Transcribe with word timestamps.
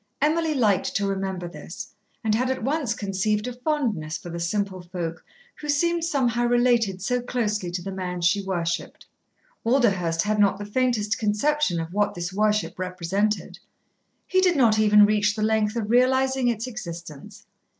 Emily 0.19 0.55
liked 0.55 0.95
to 0.95 1.05
remember 1.05 1.47
this, 1.47 1.93
and 2.23 2.33
had 2.33 2.49
at 2.49 2.63
once 2.63 2.95
conceived 2.95 3.47
a 3.47 3.53
fondness 3.53 4.17
for 4.17 4.31
the 4.31 4.39
simple 4.39 4.81
folk, 4.81 5.23
who 5.57 5.69
seemed 5.69 6.03
somehow 6.03 6.45
related 6.45 7.03
so 7.03 7.21
closely 7.21 7.69
to 7.69 7.83
the 7.83 7.91
man 7.91 8.19
she 8.21 8.41
worshipped. 8.41 9.05
Walderhurst 9.63 10.23
had 10.23 10.39
not 10.39 10.57
the 10.57 10.65
faintest 10.65 11.19
conception 11.19 11.79
of 11.79 11.93
what 11.93 12.15
this 12.15 12.33
worship 12.33 12.79
represented. 12.79 13.59
He 14.25 14.41
did 14.41 14.55
not 14.55 14.79
even 14.79 15.05
reach 15.05 15.35
the 15.35 15.43
length 15.43 15.75
of 15.75 15.91
realising 15.91 16.47
its 16.47 16.65
existence. 16.65 17.45